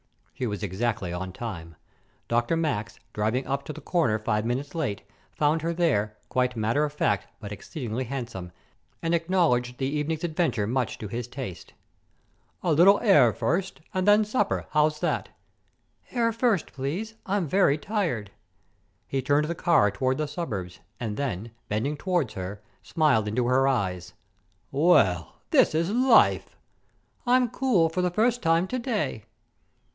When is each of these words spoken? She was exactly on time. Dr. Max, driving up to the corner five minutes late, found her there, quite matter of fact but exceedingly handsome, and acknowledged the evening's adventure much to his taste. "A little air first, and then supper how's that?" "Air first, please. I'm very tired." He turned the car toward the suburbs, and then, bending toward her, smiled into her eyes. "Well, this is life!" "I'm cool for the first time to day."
She 0.33 0.47
was 0.47 0.63
exactly 0.63 1.13
on 1.13 1.31
time. 1.33 1.75
Dr. 2.27 2.57
Max, 2.57 2.97
driving 3.13 3.45
up 3.45 3.63
to 3.65 3.73
the 3.73 3.79
corner 3.81 4.17
five 4.17 4.43
minutes 4.43 4.73
late, 4.73 5.03
found 5.31 5.61
her 5.61 5.71
there, 5.71 6.17
quite 6.29 6.55
matter 6.55 6.83
of 6.83 6.91
fact 6.91 7.27
but 7.39 7.51
exceedingly 7.51 8.05
handsome, 8.05 8.51
and 9.03 9.13
acknowledged 9.13 9.77
the 9.77 9.85
evening's 9.85 10.23
adventure 10.23 10.65
much 10.65 10.97
to 10.97 11.07
his 11.07 11.27
taste. 11.27 11.73
"A 12.63 12.73
little 12.73 12.99
air 13.01 13.31
first, 13.31 13.81
and 13.93 14.07
then 14.07 14.25
supper 14.25 14.65
how's 14.71 14.99
that?" 15.01 15.29
"Air 16.09 16.31
first, 16.33 16.73
please. 16.73 17.13
I'm 17.27 17.47
very 17.47 17.77
tired." 17.77 18.31
He 19.05 19.21
turned 19.21 19.45
the 19.47 19.53
car 19.53 19.91
toward 19.91 20.17
the 20.17 20.27
suburbs, 20.27 20.79
and 20.99 21.15
then, 21.15 21.51
bending 21.69 21.95
toward 21.95 22.31
her, 22.31 22.63
smiled 22.81 23.27
into 23.27 23.45
her 23.45 23.67
eyes. 23.67 24.13
"Well, 24.71 25.35
this 25.51 25.75
is 25.75 25.91
life!" 25.91 26.57
"I'm 27.27 27.47
cool 27.47 27.87
for 27.89 28.01
the 28.01 28.09
first 28.09 28.41
time 28.41 28.65
to 28.69 28.79
day." 28.79 29.25